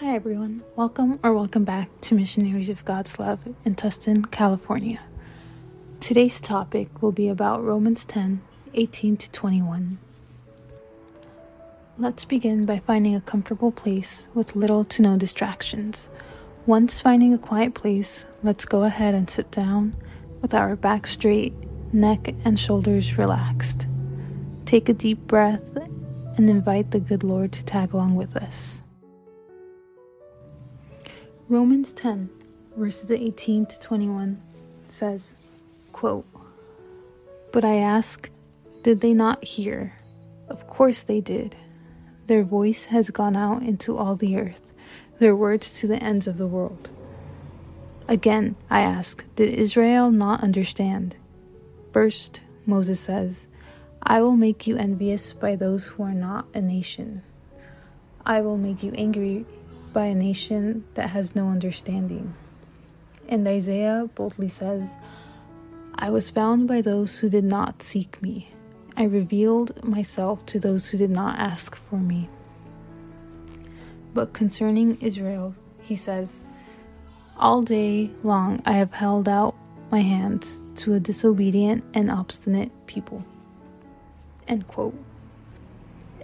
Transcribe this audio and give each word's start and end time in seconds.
Hi, 0.00 0.16
everyone. 0.16 0.64
Welcome 0.74 1.20
or 1.22 1.32
welcome 1.32 1.62
back 1.62 1.88
to 2.00 2.16
Missionaries 2.16 2.68
of 2.68 2.84
God's 2.84 3.20
Love 3.20 3.38
in 3.64 3.76
Tustin, 3.76 4.28
California. 4.28 5.00
Today's 6.00 6.40
topic 6.40 7.00
will 7.00 7.12
be 7.12 7.28
about 7.28 7.62
Romans 7.62 8.04
10 8.04 8.42
18 8.74 9.16
to 9.16 9.30
21. 9.30 9.98
Let's 11.96 12.24
begin 12.24 12.66
by 12.66 12.80
finding 12.80 13.14
a 13.14 13.20
comfortable 13.20 13.70
place 13.70 14.26
with 14.34 14.56
little 14.56 14.84
to 14.86 15.00
no 15.00 15.16
distractions. 15.16 16.10
Once 16.66 17.00
finding 17.00 17.32
a 17.32 17.38
quiet 17.38 17.74
place, 17.74 18.24
let's 18.42 18.64
go 18.64 18.82
ahead 18.82 19.14
and 19.14 19.30
sit 19.30 19.52
down 19.52 19.94
with 20.42 20.54
our 20.54 20.74
back 20.74 21.06
straight, 21.06 21.54
neck 21.92 22.34
and 22.44 22.58
shoulders 22.58 23.16
relaxed. 23.16 23.86
Take 24.64 24.88
a 24.88 24.92
deep 24.92 25.20
breath 25.28 25.62
and 26.36 26.50
invite 26.50 26.90
the 26.90 26.98
good 26.98 27.22
Lord 27.22 27.52
to 27.52 27.64
tag 27.64 27.94
along 27.94 28.16
with 28.16 28.36
us. 28.36 28.82
Romans 31.46 31.92
10, 31.92 32.30
verses 32.74 33.10
18 33.10 33.66
to 33.66 33.78
21 33.78 34.40
says, 34.88 35.36
quote, 35.92 36.24
But 37.52 37.66
I 37.66 37.74
ask, 37.74 38.30
did 38.82 39.02
they 39.02 39.12
not 39.12 39.44
hear? 39.44 39.98
Of 40.48 40.66
course 40.66 41.02
they 41.02 41.20
did. 41.20 41.54
Their 42.28 42.44
voice 42.44 42.86
has 42.86 43.10
gone 43.10 43.36
out 43.36 43.62
into 43.62 43.98
all 43.98 44.16
the 44.16 44.38
earth, 44.38 44.72
their 45.18 45.36
words 45.36 45.70
to 45.74 45.86
the 45.86 46.02
ends 46.02 46.26
of 46.26 46.38
the 46.38 46.46
world. 46.46 46.90
Again, 48.08 48.56
I 48.70 48.80
ask, 48.80 49.26
did 49.36 49.50
Israel 49.50 50.10
not 50.10 50.42
understand? 50.42 51.18
First, 51.92 52.40
Moses 52.64 53.00
says, 53.00 53.48
I 54.02 54.22
will 54.22 54.36
make 54.36 54.66
you 54.66 54.78
envious 54.78 55.34
by 55.34 55.56
those 55.56 55.88
who 55.88 56.04
are 56.04 56.14
not 56.14 56.46
a 56.54 56.62
nation. 56.62 57.20
I 58.24 58.40
will 58.40 58.56
make 58.56 58.82
you 58.82 58.92
angry 58.92 59.44
by 59.94 60.06
a 60.06 60.14
nation 60.14 60.84
that 60.94 61.10
has 61.10 61.34
no 61.34 61.48
understanding. 61.48 62.34
And 63.26 63.48
Isaiah 63.48 64.10
boldly 64.14 64.50
says, 64.50 64.98
I 65.94 66.10
was 66.10 66.28
found 66.28 66.68
by 66.68 66.82
those 66.82 67.20
who 67.20 67.30
did 67.30 67.44
not 67.44 67.82
seek 67.82 68.20
me. 68.20 68.50
I 68.96 69.04
revealed 69.04 69.82
myself 69.82 70.44
to 70.46 70.60
those 70.60 70.88
who 70.88 70.98
did 70.98 71.10
not 71.10 71.38
ask 71.38 71.74
for 71.74 71.96
me. 71.96 72.28
But 74.12 74.32
concerning 74.32 74.98
Israel, 75.00 75.54
he 75.80 75.96
says, 75.96 76.44
All 77.38 77.62
day 77.62 78.10
long 78.22 78.60
I 78.66 78.72
have 78.72 78.92
held 78.92 79.28
out 79.28 79.54
my 79.90 80.00
hands 80.00 80.62
to 80.76 80.94
a 80.94 81.00
disobedient 81.00 81.84
and 81.94 82.10
obstinate 82.10 82.72
people. 82.86 83.24
End 84.46 84.66
quote. 84.68 84.94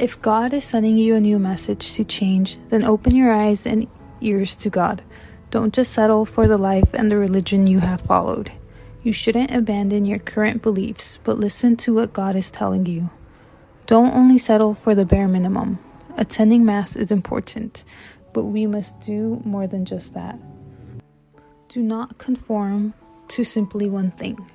If 0.01 0.23
God 0.23 0.55
is 0.55 0.65
sending 0.65 0.97
you 0.97 1.15
a 1.15 1.21
new 1.21 1.39
message 1.39 1.93
to 1.97 2.05
change, 2.07 2.57
then 2.69 2.85
open 2.85 3.15
your 3.15 3.31
eyes 3.31 3.67
and 3.67 3.87
ears 4.23 4.57
to 4.57 4.71
God. 4.71 5.03
Don't 5.51 5.75
just 5.75 5.93
settle 5.93 6.25
for 6.25 6.49
the 6.49 6.57
life 6.57 6.95
and 6.95 7.11
the 7.11 7.19
religion 7.19 7.67
you 7.67 7.81
have 7.81 8.01
followed. 8.01 8.51
You 9.03 9.13
shouldn't 9.13 9.51
abandon 9.51 10.07
your 10.07 10.19
current 10.19 10.63
beliefs, 10.63 11.19
but 11.23 11.39
listen 11.39 11.77
to 11.85 11.93
what 11.93 12.15
God 12.15 12.35
is 12.35 12.51
telling 12.51 12.87
you. 12.87 13.11
Don't 13.85 14.15
only 14.15 14.39
settle 14.39 14.73
for 14.73 14.95
the 14.95 15.05
bare 15.05 15.29
minimum. 15.29 15.79
Attending 16.17 16.65
Mass 16.65 16.97
is 16.97 17.13
important, 17.13 17.85
but 18.33 18.45
we 18.45 18.67
must 18.67 18.99
do 19.01 19.43
more 19.45 19.67
than 19.67 19.85
just 19.85 20.15
that. 20.15 20.39
Do 21.69 21.83
not 21.83 22.17
conform 22.17 22.95
to 23.29 23.45
simply 23.45 23.91
one 23.91 24.13
thing. 24.13 24.51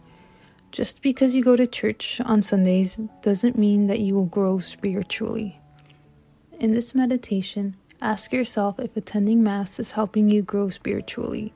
Just 0.76 1.02
because 1.02 1.34
you 1.34 1.42
go 1.42 1.56
to 1.56 1.66
church 1.66 2.20
on 2.26 2.42
Sundays 2.42 3.00
doesn't 3.22 3.58
mean 3.58 3.88
that 3.88 4.02
you 4.02 4.14
will 4.14 4.26
grow 4.26 4.59
spiritually. 4.59 5.58
In 6.59 6.73
this 6.73 6.94
meditation, 6.94 7.78
ask 8.02 8.34
yourself 8.34 8.78
if 8.78 8.98
attending 8.98 9.41
Mass 9.41 9.80
is 9.80 9.94
helping 9.94 10.28
you 10.28 10.41
grow 10.41 10.68
spiritually. 10.68 11.53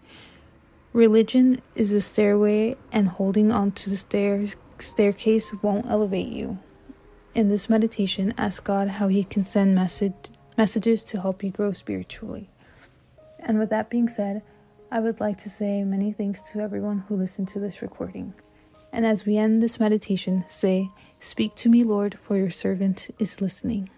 Religion 0.93 1.61
is 1.75 1.91
a 1.91 1.99
stairway, 1.99 2.77
and 2.93 3.09
holding 3.09 3.51
onto 3.51 3.89
the 3.89 3.97
stairs, 3.97 4.55
staircase 4.79 5.53
won't 5.61 5.87
elevate 5.87 6.29
you. 6.29 6.57
In 7.35 7.49
this 7.49 7.69
meditation, 7.69 8.33
ask 8.37 8.63
God 8.63 8.87
how 8.87 9.09
He 9.09 9.25
can 9.25 9.43
send 9.43 9.75
message, 9.75 10.29
messages 10.57 11.03
to 11.03 11.19
help 11.19 11.43
you 11.43 11.51
grow 11.51 11.73
spiritually. 11.73 12.49
And 13.37 13.59
with 13.59 13.69
that 13.71 13.89
being 13.89 14.07
said, 14.07 14.43
I 14.89 15.01
would 15.01 15.19
like 15.19 15.39
to 15.39 15.49
say 15.49 15.83
many 15.83 16.13
thanks 16.13 16.41
to 16.53 16.61
everyone 16.61 16.99
who 17.09 17.17
listened 17.17 17.49
to 17.49 17.59
this 17.59 17.81
recording. 17.81 18.33
And 18.91 19.05
as 19.05 19.25
we 19.25 19.37
end 19.37 19.61
this 19.61 19.79
meditation, 19.79 20.45
say, 20.47 20.89
Speak 21.19 21.55
to 21.55 21.69
me, 21.69 21.83
Lord, 21.83 22.17
for 22.21 22.37
your 22.37 22.49
servant 22.49 23.09
is 23.19 23.41
listening. 23.41 23.89